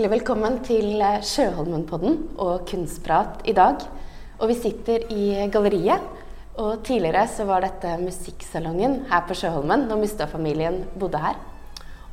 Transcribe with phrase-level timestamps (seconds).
[0.00, 3.82] Hjertelig velkommen til eh, Sjøholmenpodden og Kunstprat i dag.
[4.40, 6.00] Og vi sitter i galleriet.
[6.56, 11.36] Og tidligere så var dette musikksalongen her på Sjøholmen når Mustad-familien bodde her.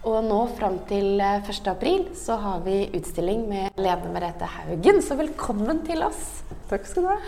[0.03, 1.47] Og nå fram til 1.
[1.47, 6.41] Eh, april så har vi utstilling med Lene Merete Haugen, så velkommen til oss.
[6.67, 7.21] Takk skal du ha.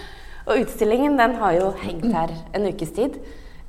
[0.49, 3.15] Og utstillingen den har jo hengt her en ukes tid.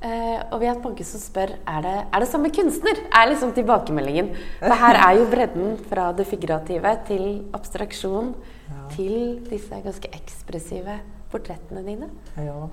[0.01, 2.97] Uh, og vi har hatt mange som spør er det er det samme kunstner.
[3.13, 4.31] er liksom tilbakemeldingen.
[4.57, 8.33] For her er jo bredden fra det figurative til abstraksjon
[8.71, 8.81] ja.
[8.95, 9.15] til
[9.51, 10.97] disse ganske ekspressive
[11.31, 12.09] portrettene dine.
[12.35, 12.65] Ja.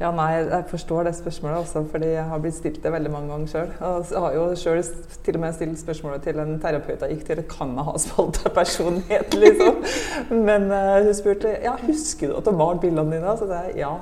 [0.00, 0.10] Ja.
[0.16, 3.52] nei, jeg forstår det spørsmålet også, fordi jeg har blitt stilt det veldig mange ganger
[3.52, 3.72] sjøl.
[3.86, 4.82] Og jeg har jo sjøl
[5.26, 8.52] til og med stilt spørsmålet til en terapeut jeg gikk til kan jeg ha spalta
[8.56, 9.80] personlighet, liksom.
[10.48, 13.36] Men uh, hun spurte ja, husker du at du malte bildene dine.
[13.38, 13.94] Så det er ja.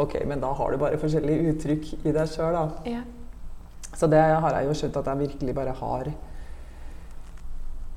[0.00, 2.66] Ok, men da har du bare forskjellige uttrykk i deg sjøl, da.
[2.88, 3.02] Ja.
[3.90, 6.12] Så det har jeg jo skjønt at jeg virkelig bare har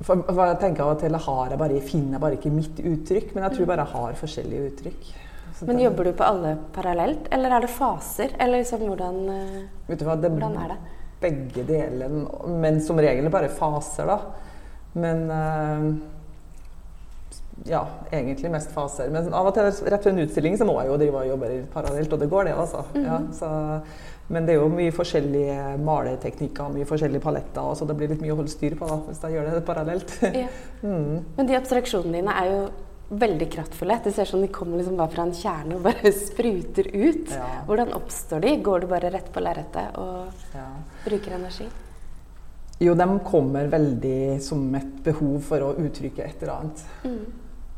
[0.04, 2.80] for, for jeg tenker av og til har jeg bare, finner jeg bare ikke mitt
[2.82, 3.70] uttrykk, men jeg tror mm.
[3.70, 5.06] bare jeg har forskjellige uttrykk.
[5.60, 8.34] Men Jobber du på alle parallelt, eller er det faser?
[8.38, 10.78] Eller liksom hvordan, eh, vet du hva, det, hvordan er det?
[11.22, 12.16] Begge deler,
[12.60, 14.18] men som regel bare faser, da.
[14.98, 15.86] Men uh,
[17.64, 19.10] ja, egentlig mest faser.
[19.14, 21.52] Men av og til rett før en utstilling så må jeg jo drive og jobbe
[21.74, 22.84] parallelt, og det går, det, altså.
[22.94, 23.06] Mm -hmm.
[23.06, 23.80] ja, så,
[24.28, 28.32] men det er jo mye forskjellige maleteknikker, mye forskjellige paletter, så det blir litt mye
[28.32, 30.22] å holde styr på da, hvis jeg gjør det parallelt.
[30.22, 30.46] Ja.
[30.82, 31.24] mm.
[31.36, 32.68] Men de abstraksjonene dine er jo
[33.08, 33.98] veldig kraftfulle.
[34.04, 37.30] Det ser ut som de kommer liksom bare fra en kjerne og bare spruter ut.
[37.30, 37.48] Ja.
[37.68, 38.56] Hvordan oppstår de?
[38.64, 40.66] Går du bare rett på lerretet og ja.
[41.04, 41.68] bruker energi?
[42.82, 46.84] Jo, de kommer veldig som et behov for å uttrykke et eller annet.
[47.04, 47.24] Mm.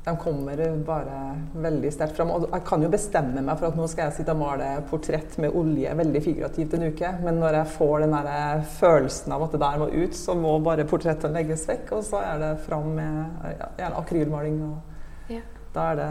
[0.07, 1.21] De kommer bare
[1.53, 2.31] veldig sterkt fram.
[2.31, 5.35] Og jeg kan jo bestemme meg for at nå skal jeg sitte og male portrett
[5.43, 9.57] med olje veldig figurativt en uke, men når jeg får den der følelsen av at
[9.57, 12.93] det der må ut, så må bare portrettene legges vekk, og så er det fram
[12.95, 13.49] med
[13.81, 14.61] gjerne akrylmaling.
[14.69, 14.86] Og
[15.33, 15.43] ja.
[15.75, 16.11] da, er det,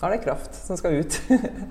[0.00, 1.18] da er det kraft som skal ut.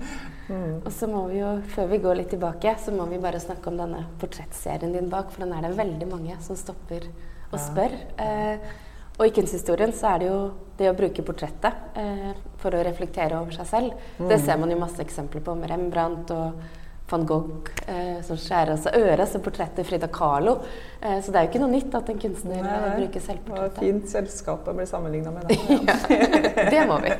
[0.50, 0.76] mm.
[0.84, 3.72] Og så må vi jo, før vi går litt tilbake, så må vi bare snakke
[3.72, 7.08] om denne portrettserien din bak, for den er det veldig mange som stopper
[7.50, 7.96] og spør.
[8.18, 8.30] Ja.
[8.54, 8.78] Eh,
[9.20, 10.36] og i kunsthistorien så er det jo
[10.78, 12.30] det å bruke portrettet eh,
[12.62, 14.04] for å reflektere over seg selv.
[14.16, 14.28] Mm.
[14.30, 16.62] Det ser man jo masse eksempler på med Rembrandt og
[17.10, 20.58] van Gogh eh, som skjærer av seg øret, så portrettet Frida Kahlo.
[21.00, 22.92] Eh, så det er jo ikke noe nytt at en kunstner nei, nei.
[23.00, 23.80] bruker selvportrettet.
[23.82, 25.50] Fint selskap å bli sammenligna med.
[25.50, 25.72] deg.
[25.88, 26.68] ja.
[26.70, 27.14] det må vi.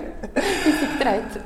[0.64, 1.40] vi sikter høyt.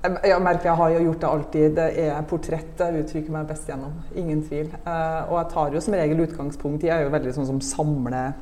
[0.00, 1.72] Jeg merker jeg har jo gjort det alltid.
[1.76, 3.98] Det er portrettet jeg uttrykker meg best gjennom.
[4.16, 4.70] Ingen tvil.
[4.84, 8.32] Og jeg tar jo som regel utgangspunkt i Jeg er jo veldig sånn som samler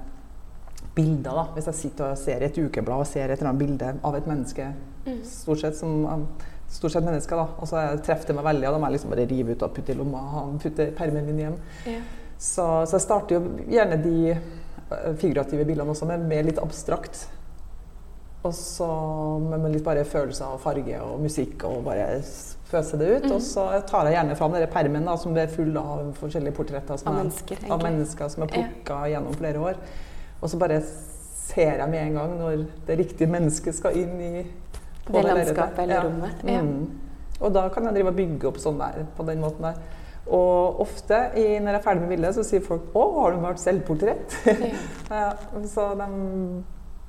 [0.99, 1.41] bilder.
[1.41, 1.47] da.
[1.55, 4.29] Hvis jeg sitter og ser et ukeblad og ser et eller annet bilde av et
[4.29, 4.69] menneske,
[5.07, 5.19] mm.
[5.31, 6.05] stort sett som
[6.69, 7.49] stort sett mennesker, da.
[7.59, 9.75] Og så treffer det meg veldig, og da må jeg liksom bare rive ut og
[9.77, 11.59] putte i lomma og putte permen min hjem.
[11.89, 12.03] Ja.
[12.39, 17.25] Så, så, jeg starter jo gjerne de uh, figurative bildene også med, med litt abstrakt.
[18.47, 18.87] Og så
[19.43, 22.21] med, litt bare følelser og farge og musikk og bare
[22.69, 23.27] føse det ut.
[23.27, 23.33] Mm.
[23.35, 27.01] Og så tar jeg gjerne fram denne permen da, som er full av forskjellige portretter
[27.01, 29.17] av, mennesker, av mennesker som er plukka ja.
[29.17, 29.83] gjennom flere år.
[30.41, 30.81] Og så bare
[31.49, 34.32] ser jeg med en gang når det riktige mennesket skal inn i
[35.09, 36.03] det landskapet eller ja.
[36.04, 36.43] rommet.
[36.44, 36.62] Ja.
[36.62, 37.38] Mm.
[37.38, 39.78] Og da kan jeg drive og bygge opp sånn der, på den måten der.
[40.28, 43.41] Og ofte i, når jeg er ferdig med bildet, så sier folk 'Å, har du
[43.41, 44.37] malt selvportrett?'
[45.09, 45.31] Ja.
[45.65, 46.09] så de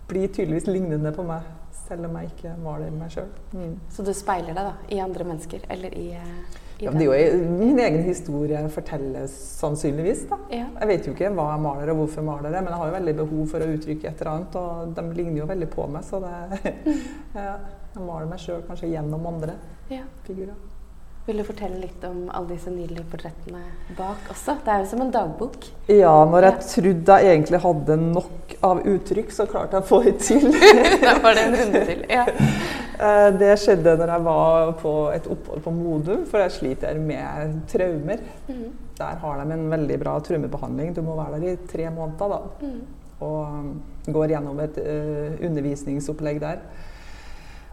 [0.08, 1.44] blir tydeligvis lignende på meg,
[1.88, 3.28] selv om jeg ikke maler meg sjøl.
[3.52, 3.76] Mm.
[3.92, 7.52] Så du speiler deg da i andre mennesker, eller i uh ja, det er jo
[7.60, 10.24] min egen historie fortelles sannsynligvis.
[10.30, 10.40] da.
[10.54, 10.70] Ja.
[10.80, 12.90] Jeg vet jo ikke hva jeg maler og hvorfor jeg maler det, men jeg har
[12.90, 15.88] jo veldig behov for å uttrykke et eller annet, og de ligner jo veldig på
[15.92, 16.74] meg, så det,
[17.38, 17.54] ja,
[17.96, 19.60] jeg maler meg sjøl kanskje gjennom andre
[19.92, 20.06] ja.
[20.28, 20.58] figurer.
[21.30, 23.60] Vil du fortelle litt om alle disse nydelige portrettene
[23.94, 24.56] bak også?
[24.66, 25.68] Det er jo som en dagbok.
[25.92, 30.00] Ja, når jeg trodde jeg egentlig hadde nok av uttrykk, så klarte jeg å få
[30.08, 30.48] det til.
[31.04, 32.26] da var det en runde til, ja.
[33.00, 37.60] Eh, det skjedde når jeg var på et opphold på Modum, for jeg sliter med
[37.72, 38.24] traumer.
[38.50, 38.66] Mm.
[38.98, 40.96] Der har de en veldig bra traumebehandling.
[40.96, 42.68] Du må være der i tre måneder, da.
[42.68, 42.82] Mm.
[43.20, 46.60] Og går gjennom et uh, undervisningsopplegg der.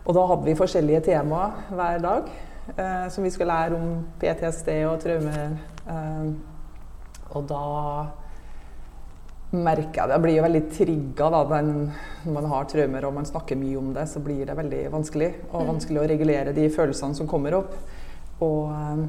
[0.05, 2.31] Og da hadde vi forskjellige temaer hver dag
[2.79, 5.59] uh, som vi skulle lære om PTSD og traumer.
[5.87, 6.35] Uh,
[7.35, 7.63] og da
[9.55, 10.17] merker jeg det.
[10.17, 11.53] Jeg blir jo veldig trigga når
[12.35, 14.09] man har traumer og man snakker mye om det.
[14.11, 15.31] Så blir det veldig vanskelig.
[15.53, 15.71] Og mm.
[15.71, 17.77] vanskelig å regulere de følelsene som kommer opp.
[18.43, 19.07] Og, eh,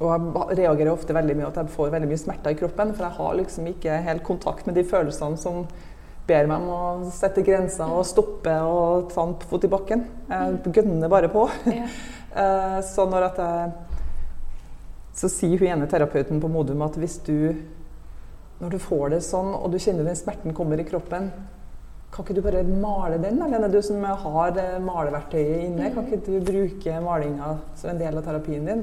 [0.00, 2.94] og jeg reagerer ofte veldig mye at jeg får veldig mye smerter i kroppen.
[2.96, 5.64] For jeg har liksom ikke helt kontakt med de følelsene som
[6.30, 10.06] ber meg om å sette grenser og stoppe og ta en fot i bakken.
[10.30, 10.72] Jeg mm.
[10.72, 11.46] gønner bare på.
[11.68, 11.90] Ja.
[12.30, 13.70] Eh, så når at jeg
[15.18, 17.56] Så sier hun ene terapeuten på Modum at hvis du
[18.60, 21.30] når du får det sånn, og du kjenner den smerten kommer i kroppen,
[22.10, 23.70] kan ikke du bare male den, Lene?
[23.70, 28.26] Du som har eh, maleverktøyet inne, kan ikke du bruke malinga som en del av
[28.26, 28.82] terapien din?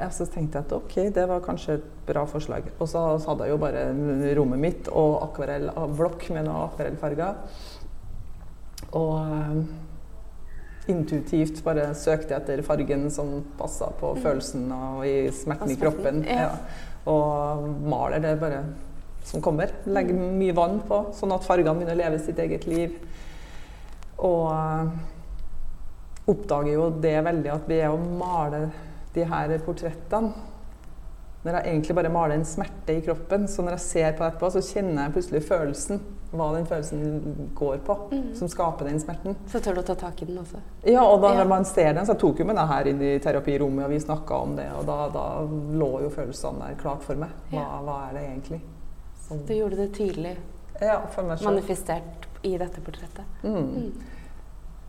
[0.00, 2.66] Ja, så tenkte jeg at ok, det var kanskje et bra forslag.
[2.82, 3.84] Og så hadde jeg jo bare
[4.34, 7.38] rommet mitt og akvarell blokk med noen akvarellfarger.
[8.98, 9.60] Og uh,
[10.90, 14.24] intuitivt bare søkte jeg etter fargen som passa på mm.
[14.26, 16.24] følelsen og i smerten i kroppen.
[16.26, 16.50] Ja.
[17.10, 18.62] Og maler det bare
[19.24, 19.72] som kommer.
[19.88, 20.30] Legger mm.
[20.38, 22.96] mye vann på, sånn at fargene begynner å leve sitt eget liv.
[24.24, 24.88] Og uh,
[26.30, 28.66] oppdager jo det veldig at ved å male
[29.14, 30.52] de her portrettene
[31.44, 34.30] Når jeg egentlig bare maler en smerte i kroppen, så når jeg ser på det
[34.30, 35.98] etterpå, så kjenner jeg plutselig følelsen.
[36.34, 38.30] Hva den følelsen går på, mm.
[38.38, 39.36] som skaper den smerten.
[39.52, 40.62] Så tør du å ta tak i den også?
[40.88, 41.44] Ja, og da ja.
[41.46, 44.00] man ser den, så jeg tok jo med det her inn i terapirommet, og vi
[44.02, 45.26] snakka om det, og da, da,
[45.84, 47.36] lå jo følelsene der klart for meg.
[47.52, 47.68] Hva, ja.
[47.86, 48.60] hva er det egentlig?
[49.28, 50.34] Som, du gjorde det tydelig
[50.80, 51.52] ja, for meg selv.
[51.52, 53.44] manifestert i dette portrettet.
[53.44, 53.60] Mm.
[53.60, 53.92] Mm.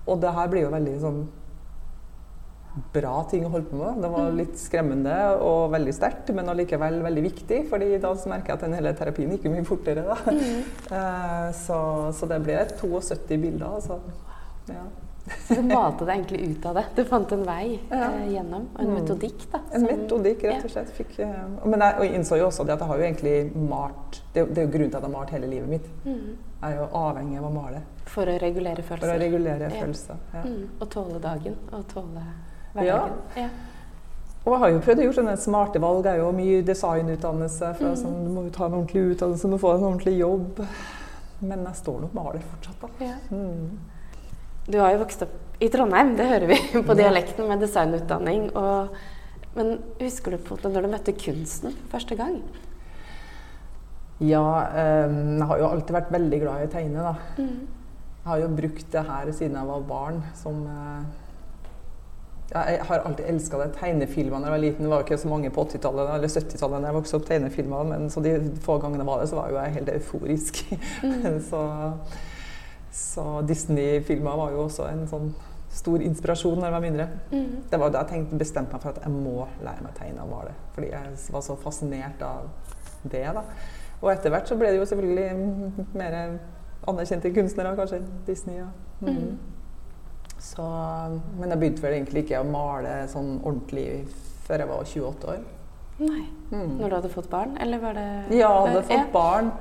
[0.08, 1.26] Og det her blir jo veldig sånn
[2.96, 4.02] bra ting å holde på med.
[4.04, 4.38] Det var mm.
[4.40, 7.62] litt skremmende og veldig sterkt, men allikevel veldig viktig.
[7.72, 10.04] fordi da merker jeg at den hele terapien gikk mye fortere.
[10.10, 10.20] da.
[10.28, 10.62] Mm.
[10.92, 11.80] Uh, så,
[12.16, 13.68] så, det ble 72 bilder.
[13.80, 14.00] altså.
[14.72, 14.86] Ja.
[15.48, 16.84] Så du malte deg egentlig ut av det?
[16.94, 18.12] Du fant en vei ja.
[18.12, 18.68] eh, gjennom?
[18.76, 18.98] Og en mm.
[19.00, 19.46] metodikk?
[19.50, 19.62] da.
[19.74, 20.92] En metodikk, rett og slett.
[20.94, 23.38] Fikk, uh, men jeg, og innså jo også det at jeg har jo egentlig
[23.72, 25.88] malt Det, det er jo grunnen til at jeg har malt hele livet mitt.
[26.06, 26.36] Mm.
[26.60, 27.82] Jeg er jo avhengig av å male.
[28.06, 29.08] For å regulere følelser?
[29.08, 29.80] For å regulere ja.
[29.80, 30.44] følelser, ja.
[30.46, 30.66] Mm.
[30.78, 31.58] Og tåle dagen.
[31.74, 32.26] Og tåle
[32.76, 33.18] hverdagen.
[33.40, 33.50] Ja.
[34.46, 36.06] Og jeg har jo prøvd å gjøre sånne smarte valg.
[36.06, 37.72] Jeg har jo mye designutdannelse.
[37.80, 37.98] For mm.
[37.98, 40.62] sånn, du må jo ta en ordentlig utdannelse, du må få en ordentlig jobb.
[41.42, 43.08] Men jeg står nok maler fortsatt, da.
[43.08, 43.16] Ja.
[43.34, 43.74] Mm.
[44.70, 48.48] Du har jo vokst opp i Trondheim, det hører vi på dialekten, med designutdanning.
[48.60, 48.94] Og,
[49.58, 52.38] men husker du på når du møtte kunsten første gang?
[54.22, 57.42] Ja, um, jeg har jo alltid vært veldig glad i å tegne, da.
[57.42, 57.66] Mm.
[58.22, 60.26] Jeg har jo brukt det her siden jeg var barn.
[60.38, 60.66] som...
[60.70, 61.25] Uh,
[62.52, 63.72] jeg har alltid elska det.
[63.80, 64.86] Tegnefilmer da jeg var liten.
[64.86, 68.08] Det var ikke så mange på 80-tallet eller 70-tallet da jeg vokste opp tegnefilmer, men
[68.14, 70.62] så de få gangene var det, så var jo jeg helt euforisk.
[71.04, 71.40] Mm.
[71.50, 71.64] så,
[72.94, 75.32] så Disney-filmer var jo også en sånn
[75.76, 77.08] stor inspirasjon da jeg var mindre.
[77.32, 77.48] Mm.
[77.72, 80.32] Det var da jeg tenkte, bestemte meg for at jeg må lære meg tegne og
[80.32, 80.54] male.
[80.78, 82.46] Fordi jeg var så fascinert av
[83.04, 83.26] det.
[83.26, 83.44] da.
[84.04, 86.22] Og etter hvert så ble det jo selvfølgelig mer
[86.88, 88.04] anerkjente kunstnere, kanskje.
[88.28, 88.62] Disney.
[88.62, 88.70] Ja.
[89.02, 89.10] Mm.
[89.10, 89.55] mm.
[90.46, 90.64] Så,
[91.40, 94.06] men jeg begynte vel egentlig ikke å male sånn ordentlig
[94.46, 95.46] før jeg var 28 år.
[96.04, 96.26] Nei.
[96.52, 96.76] Mm.
[96.78, 99.12] Når du hadde fått barn, eller var det Ja, jeg hadde fått ja.
[99.14, 99.52] barn.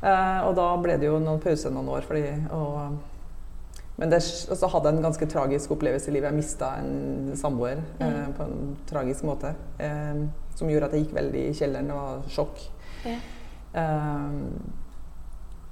[0.00, 2.06] Eh, og da ble det jo noen pause noen år.
[2.06, 2.22] Fordi,
[2.54, 6.30] og, men det, og så hadde jeg en ganske tragisk opplevelse i livet.
[6.30, 8.04] Jeg mista en samboer mm.
[8.06, 9.54] eh, på en tragisk måte.
[9.82, 10.22] Eh,
[10.54, 11.90] som gjorde at jeg gikk veldig i kjelleren.
[11.90, 12.62] Det var sjokk.
[13.08, 13.18] Ja.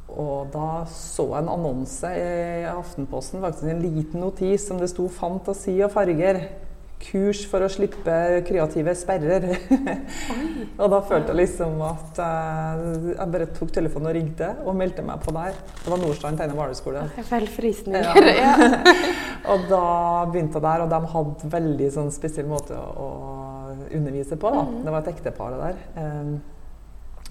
[0.08, 4.90] Eh, og da så jeg en annonse i Aftenposten, faktisk en liten notis som det
[4.90, 6.48] sto 'Fantasi og farger'.
[6.98, 9.44] Kurs for å slippe kreative sperrer.
[10.82, 15.04] og da følte jeg liksom at uh, jeg bare tok telefonen og ringte og meldte
[15.06, 15.54] meg på der.
[15.84, 16.58] Det var Nordstrand tegne- og
[17.54, 18.02] frysninger.
[18.34, 18.52] Ja.
[19.52, 19.84] og da
[20.26, 24.50] begynte jeg der, og de hadde veldig sånn spesiell måte å, å undervise på.
[24.50, 24.66] Da.
[24.66, 24.78] Mm.
[24.82, 25.76] Det var et ektepar, det der.
[26.02, 26.38] Um,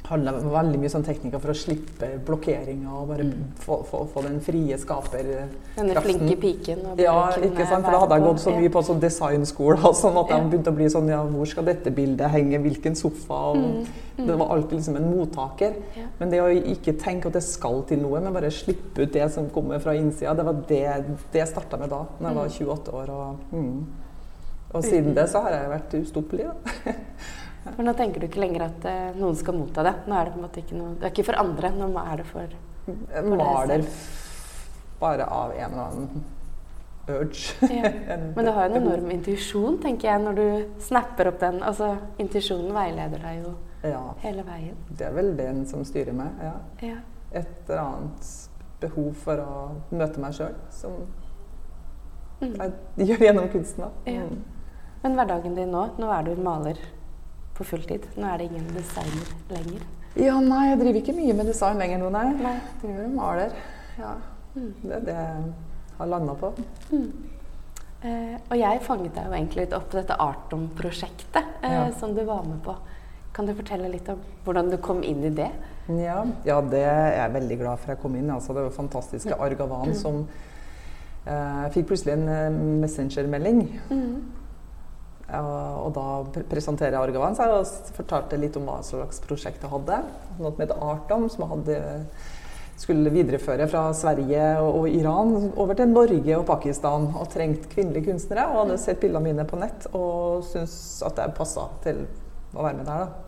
[0.08, 3.46] handla veldig mye sånn teknikker for å slippe blokkeringer og bare mm.
[3.64, 5.56] få, få, få, den frie skaperkraften.
[5.76, 6.84] Denne flinke piken.
[7.02, 7.84] ja, ikke sant?
[7.86, 10.78] For da hadde jeg gått så mye på sånn designskole sånn at jeg begynte å
[10.78, 12.60] bli sånn Ja, hvor skal dette bildet henge?
[12.64, 13.40] Hvilken sofa?
[13.52, 14.06] Og mm.
[14.18, 14.28] Mm.
[14.28, 15.76] Det var alltid liksom en mottaker.
[15.98, 16.08] Ja.
[16.18, 19.28] Men det å ikke tenke at det skal til noe, men bare slippe ut det
[19.34, 20.86] som kommer fra innsida, det var det,
[21.36, 23.02] det starta med da når jeg var 28 mm.
[23.02, 23.12] år.
[23.18, 24.72] Og, mm.
[24.72, 26.50] og siden det så har jeg vært ustoppelig.
[26.50, 26.96] da.
[27.76, 29.94] For nå tenker du ikke lenger at uh, noen skal motta det.
[30.08, 32.22] Nå er det på en måte ikke noe Det er ikke for andre, nå er
[32.22, 32.58] det for,
[32.88, 33.86] for Maler
[35.00, 36.24] bare av en eller annen
[37.08, 37.74] urge.
[37.74, 37.92] Ja.
[38.36, 41.62] Men du har en enorm intuisjon, tenker jeg, når du snapper opp den.
[41.64, 43.54] Altså, Intuisjonen veileder deg jo
[43.88, 44.02] ja.
[44.24, 44.76] hele veien.
[44.90, 46.58] Det er vel den som styrer meg, ja.
[46.90, 47.00] ja.
[47.32, 48.34] Et eller annet
[48.82, 49.64] behov for å
[49.96, 51.00] møte meg sjøl, som
[52.42, 52.54] mm.
[52.98, 53.88] jeg gjør gjennom kunsten.
[53.88, 54.14] da.
[54.18, 54.38] Mm.
[55.04, 56.82] Men hverdagen din nå, nå er du maler
[57.58, 58.06] på fulltid.
[58.18, 59.86] Nå er det ingen designer lenger.
[60.18, 62.28] Ja, nei, jeg driver ikke mye med design lenger nå, nei.
[62.40, 62.54] nei.
[62.58, 63.58] Jeg driver og maler.
[63.98, 64.14] Ja.
[64.58, 64.70] Mm.
[64.82, 65.50] Det er det jeg
[66.00, 66.52] har landa på.
[66.92, 67.10] Mm.
[68.08, 71.88] Eh, og jeg fanget deg jo egentlig litt opp på dette Artom-prosjektet eh, ja.
[71.98, 72.76] som du var med på.
[73.34, 75.50] Kan du fortelle litt om hvordan du kom inn i det?
[75.94, 78.34] Ja, ja det er jeg veldig glad for jeg kom inn.
[78.34, 79.46] Altså, det var fantastiske mm.
[79.46, 80.24] Argavan som
[81.26, 83.64] eh, fikk plutselig en eh, messengermelding.
[83.94, 84.38] Mm
[85.28, 86.06] og da
[86.48, 90.00] presenterer jeg Argavan seg og fortalte litt om hva slags prosjekt jeg hadde.
[90.40, 91.80] Noe heter Artom, som jeg hadde,
[92.80, 97.10] skulle videreføre fra Sverige og, og, Iran over til Norge og Pakistan.
[97.12, 98.48] Og trengt kvinnelige kunstnere.
[98.54, 102.06] Og hadde sett bildene mine på nett og syntes at jeg passa til
[102.56, 103.08] å være med der.
[103.08, 103.24] da.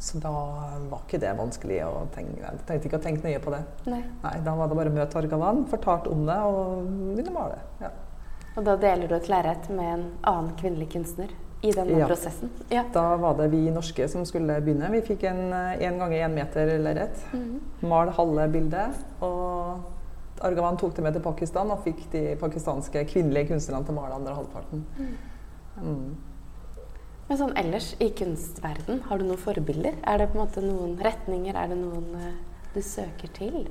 [0.00, 2.40] Så da var ikke det vanskelig å tenke.
[2.40, 3.64] Jeg tenkte ikke å tenke nøye på det.
[3.88, 4.00] Nei.
[4.22, 6.86] Nei, Da var det bare å møte Argavan, fortalt om det og
[7.16, 7.58] begynne å male.
[7.80, 7.92] Ja.
[8.56, 11.30] Og da deler du et lerret med en annen kvinnelig kunstner
[11.62, 12.06] i denne Ja.
[12.08, 12.50] prosessen?
[12.70, 12.84] Ja.
[12.92, 14.90] Da var det vi norske som skulle begynne.
[14.90, 17.16] Vi fikk en én ganger én meter lerret.
[17.32, 17.60] Mhm.
[17.82, 19.04] Mal halve bildet.
[19.20, 19.80] Og
[20.40, 24.14] Argavan tok det med til Pakistan og fikk de pakistanske kvinnelige kunstnerne til å male
[24.14, 24.84] andre halvparten.
[25.82, 26.16] Mm.
[27.28, 29.94] Men sånn ellers i kunstverden, har du noen forbilder?
[30.02, 31.54] Er det på en måte noen retninger?
[31.54, 32.32] Er det noen eh,
[32.74, 33.68] du søker til?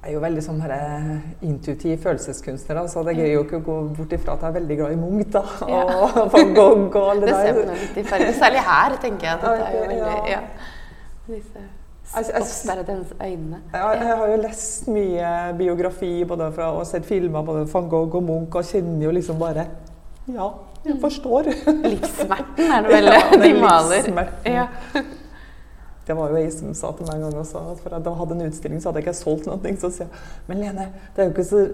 [0.00, 1.08] Er jo veldig sånn eh,
[1.44, 4.94] intuitiv følelseskunstner, så det er gøy å gå bort ifra at jeg er veldig glad
[4.94, 5.82] i Munch da, Ja.
[6.06, 7.66] og van Gogh og alle Det ser der.
[7.68, 8.32] man litt i fargen.
[8.38, 9.34] Særlig her, tenker jeg.
[9.34, 10.38] at det dette er jo veldig, ja.
[10.38, 10.40] ja.
[11.28, 11.66] Disse
[12.40, 13.60] oppsperrede hennes øyne.
[13.76, 18.24] Jeg, har jo lest mye biografi både fra, og sett filmer både van Gogh og
[18.32, 19.68] Munch og kjenner jo liksom bare
[20.32, 20.48] Ja,
[20.88, 21.52] jeg forstår.
[21.84, 24.12] Livssmerten er det vel Ja, de maler.
[24.48, 24.66] Ja.
[26.10, 28.36] Det var jo ei som sa til meg en gang også, for da jeg hadde
[28.36, 29.74] en utstilling, så hadde jeg ikke solgt noe.
[29.78, 31.66] Så sier jeg men Lene, det er jo ikke så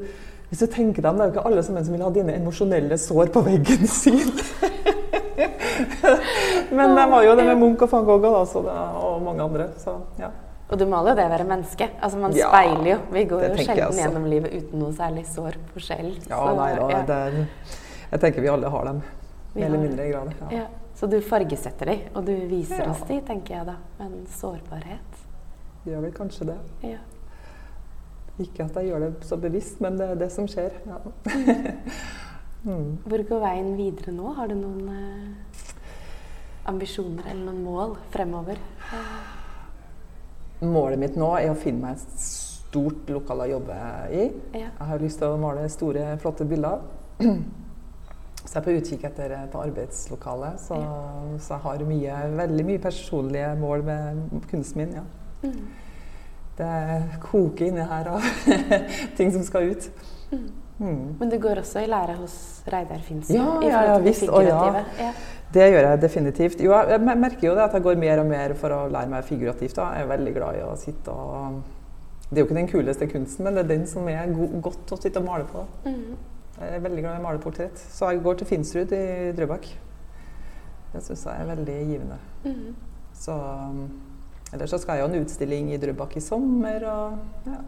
[0.46, 2.34] hvis du tenker deg om, det er jo ikke alle som, som vil ha dine
[2.38, 4.28] emosjonelle sår på veggen sin.
[6.76, 8.76] men det var jo det med Munch og van Gogh da, så det,
[9.08, 9.66] og mange andre.
[9.82, 10.30] Så ja.
[10.70, 11.90] Og du maler jo det å være menneske.
[11.98, 13.00] Altså Man Ja, speiler jo.
[13.14, 16.14] Vi går jo sjelden gjennom livet uten noe særlig sår på skjell.
[16.30, 16.88] ja, nei da.
[16.94, 17.20] ja, Det,
[18.12, 19.02] jeg tenker vi alle har dem.
[19.56, 20.34] Mer eller mindre grad.
[20.40, 20.48] Ja.
[20.56, 20.66] ja.
[20.96, 22.90] Så du fargesetter dem, og du viser Ja.
[22.90, 23.76] oss dem, tenker jeg da.
[24.00, 25.24] En sårbarhet.
[25.84, 26.56] Gjør vel kanskje det.
[26.82, 26.98] Ja.
[28.40, 30.70] Ikke at jeg gjør det så bevisst, men det er det som skjer.
[30.86, 30.98] Ja.
[32.68, 32.98] mm.
[33.04, 34.32] Hvor går veien videre nå?
[34.36, 35.66] Har du noen eh,
[36.68, 38.60] ambisjoner eller noen mål fremover?
[40.64, 43.76] Målet mitt nå er å finne meg et stort lokal å jobbe
[44.12, 44.26] i.
[44.56, 44.72] Ja.
[44.72, 46.84] Jeg har lyst til å male store, flotte bilder.
[48.46, 50.52] Så jeg er på utkikk etter et arbeidslokale.
[50.62, 50.76] Så,
[51.42, 54.94] så jeg har mye, veldig mye personlige mål med kunsten min.
[55.00, 55.02] Ja.
[55.42, 55.64] Mm.
[56.56, 56.68] Det
[57.20, 58.28] koker inni her av
[59.18, 59.90] ting som skal ut.
[60.30, 60.46] Mm.
[60.78, 61.16] Mm.
[61.18, 62.36] Men du går også i lære hos
[62.72, 63.36] Reidar Finsen?
[63.36, 64.22] Ja, ja, ja, visst.
[64.22, 64.38] Ja.
[64.38, 64.84] figurative?
[65.00, 65.10] Ja.
[65.54, 66.60] Det gjør jeg definitivt.
[66.60, 69.24] Jo, jeg merker jo det at jeg går mer og mer for å lære meg
[69.24, 69.76] figurativt.
[69.78, 69.90] Da.
[69.96, 71.62] Jeg er veldig glad i å sitte og
[72.26, 74.90] Det er jo ikke den kuleste kunsten, men det er den som er go godt
[74.92, 75.60] å sitte og male på.
[75.84, 76.16] Mm.
[76.56, 77.80] Jeg er veldig glad i å male portrett.
[77.92, 79.04] Så jeg går til Finnsrud i
[79.36, 79.66] Drøbak.
[80.94, 82.18] Det syns jeg er veldig givende.
[82.46, 82.70] Mm.
[83.16, 83.82] Så um,
[84.54, 87.60] Ellers så skal jeg jo en utstilling i Drøbak i sommer, og ja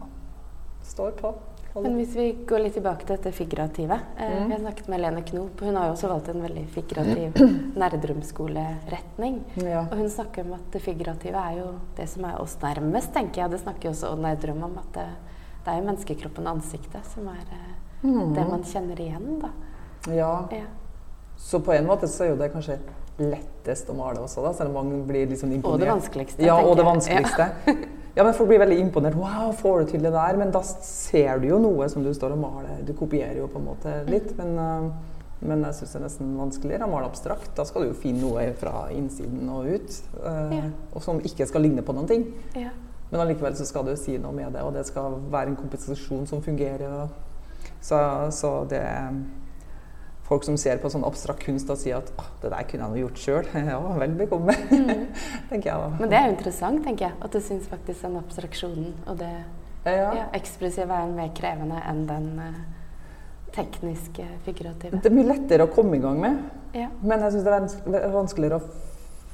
[0.89, 1.33] Står på.
[1.75, 3.97] Men hvis vi går litt tilbake til dette figurative.
[4.17, 4.47] Eh, Mm.
[4.47, 5.59] Vi har snakket med Lene Knop.
[5.61, 7.35] Hun har jo også valgt en veldig figurativ
[7.81, 9.37] Nerdrum-skoleretning.
[9.61, 9.83] Ja.
[9.91, 11.67] Og hun snakker om at det figurative er jo
[11.99, 13.51] det som er oss nærmest, tenker jeg.
[13.53, 15.05] Det snakker jo også Odd Nerdrum om, at det,
[15.65, 18.33] det er jo menneskekroppen og ansiktet som er eh, Mm.
[18.33, 19.49] det man kjenner igjen, da.
[20.13, 20.33] ja.
[20.51, 20.65] Ja.
[21.39, 22.75] Så på en måte så er jo det kanskje
[23.19, 25.75] lettest å male også, da, selv om man blir liksom imponert.
[25.75, 26.43] Og det vanskeligste.
[26.43, 27.49] Ja, og det vanskeligste.
[28.17, 28.23] Ja.
[28.25, 29.15] men folk blir veldig imponert.
[29.15, 30.35] Wow, får du til det der?
[30.35, 32.81] Men da ser du jo noe som du står og maler.
[32.83, 36.33] Du kopierer jo på en måte litt, men, uh, men jeg syns det er nesten
[36.35, 37.53] vanskeligere å male abstrakt.
[37.55, 40.65] Da skal du jo finne noe fra innsiden og ut, Ja.
[40.91, 42.25] og som ikke skal ligne på noen ting.
[42.59, 42.73] Ja.
[43.11, 46.27] Men allikevel så skal du si noe med det, og det skal være en kompensasjon
[46.27, 47.07] som fungerer.
[47.81, 47.97] Så,
[48.35, 48.83] så det
[50.29, 52.91] Folk som ser på sånn abstrakt kunst og sier at «Åh, det der kunne jeg
[52.91, 53.47] nå gjort sjøl.
[53.65, 54.53] Ja, vel bekomme,
[55.49, 55.87] tenker jeg da.
[55.97, 57.15] Men det er jo interessant, tenker jeg.
[57.25, 59.31] At du syns faktisk den abstraksjonen og det
[59.87, 60.11] ja.
[60.13, 62.59] ja, ekspressive er mer krevende enn den eh,
[63.55, 64.99] tekniske figurative.
[65.01, 66.37] Det er mye lettere å komme i gang med,
[66.77, 66.91] Ja.
[67.01, 68.69] men jeg syns det er vans- vanskeligere å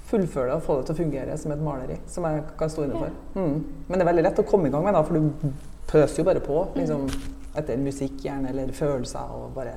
[0.06, 1.98] fullføre det og få det til å fungere som et maleri.
[2.08, 3.12] Som jeg kan stå inne for.
[3.36, 3.56] Mm.
[3.90, 5.52] Men det er veldig lett å komme i gang med, da, for du
[5.90, 6.62] pøser jo bare på.
[6.78, 7.10] Liksom,
[7.58, 9.32] etter musikk gjerne, eller følelser.
[9.36, 9.74] Og bare.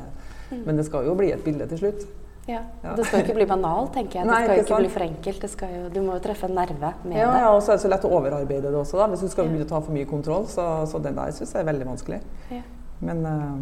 [0.65, 2.07] Men det skal jo bli et bilde til slutt.
[2.49, 2.63] Ja.
[2.83, 2.95] Ja.
[2.97, 4.25] Det skal jo ikke bli banalt, tenker jeg.
[4.25, 4.81] Det Nei, skal jo ikke sant?
[4.87, 5.43] bli for enkelt.
[5.43, 7.41] Det jo, du må jo treffe en nerve med Ja, det.
[7.43, 9.45] ja, og så er det så lett å overarbeide det også, da, hvis du skal
[9.45, 9.51] Ja.
[9.51, 10.47] begynne å ta for mye kontroll.
[10.49, 12.21] Så, så den der syns jeg er veldig vanskelig.
[12.51, 12.63] Ja.
[13.01, 13.59] Men, eh,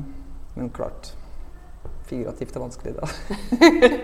[0.57, 1.13] men klart
[2.07, 3.07] Figurativt er vanskelig, da.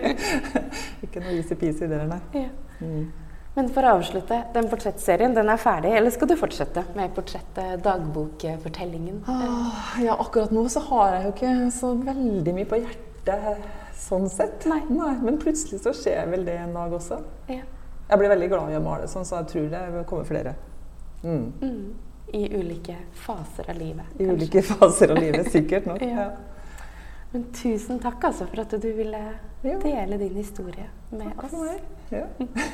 [1.05, 2.19] Ikke noe easy-peasy der, nei.
[2.35, 2.49] Ja.
[2.83, 3.05] Mm.
[3.53, 7.83] Men for å avslutte, den portrettserien den er ferdig, eller skal du fortsette med portrettet,
[7.85, 9.19] dagbokfortellingen?
[9.29, 13.67] Ah, ja, akkurat nå så har jeg jo ikke så veldig mye på hjertet
[14.03, 14.65] sånn sett.
[14.69, 14.81] Nei.
[15.21, 17.19] Men plutselig så skjer vel det en dag også.
[17.51, 17.61] Ja.
[18.09, 20.55] Jeg blir veldig glad i å male sånn, så jeg tror det vil komme flere.
[21.23, 21.45] Mm.
[21.61, 21.85] Mm.
[22.33, 24.09] I ulike faser av livet.
[24.17, 24.25] Kanskje.
[24.25, 26.01] I ulike faser av livet, sikkert nok.
[26.09, 26.25] Ja.
[26.25, 26.31] ja.
[27.33, 29.19] Men tusen takk altså for at du ville
[29.63, 31.53] dele din historie med Takk oss.
[31.55, 31.79] for meg.
[32.13, 32.25] Ja.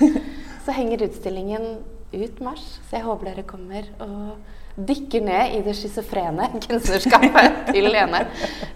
[0.65, 1.67] Så henger utstillingen
[2.11, 7.89] ut mars, så jeg håper dere kommer og dykker ned i det schizofrene kunstnerskapet til
[7.89, 8.25] Lene.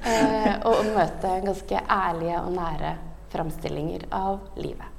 [0.05, 2.95] Eh, og møte ganske ærlige og nære
[3.33, 4.89] framstillinger av livet.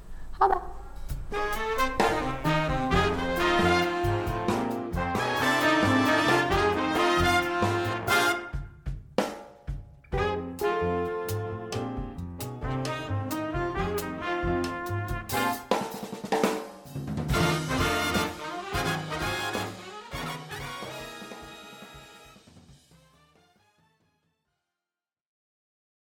[0.40, 2.22] Ha det!